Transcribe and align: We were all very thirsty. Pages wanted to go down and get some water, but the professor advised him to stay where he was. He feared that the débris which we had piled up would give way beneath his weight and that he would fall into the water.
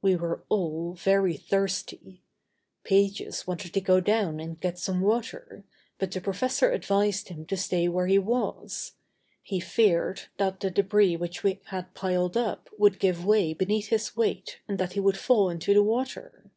We 0.00 0.14
were 0.14 0.44
all 0.48 0.94
very 0.94 1.36
thirsty. 1.36 2.22
Pages 2.84 3.48
wanted 3.48 3.74
to 3.74 3.80
go 3.80 3.98
down 4.00 4.38
and 4.38 4.60
get 4.60 4.78
some 4.78 5.00
water, 5.00 5.64
but 5.98 6.12
the 6.12 6.20
professor 6.20 6.70
advised 6.70 7.30
him 7.30 7.44
to 7.46 7.56
stay 7.56 7.88
where 7.88 8.06
he 8.06 8.16
was. 8.16 8.92
He 9.42 9.58
feared 9.58 10.22
that 10.38 10.60
the 10.60 10.70
débris 10.70 11.18
which 11.18 11.42
we 11.42 11.58
had 11.64 11.94
piled 11.94 12.36
up 12.36 12.70
would 12.78 13.00
give 13.00 13.26
way 13.26 13.54
beneath 13.54 13.88
his 13.88 14.16
weight 14.16 14.60
and 14.68 14.78
that 14.78 14.92
he 14.92 15.00
would 15.00 15.18
fall 15.18 15.50
into 15.50 15.74
the 15.74 15.82
water. 15.82 16.48